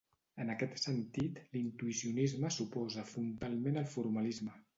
[0.43, 4.59] En aquest sentit, l'intuïcionisme s'oposa frontalment al formalisme.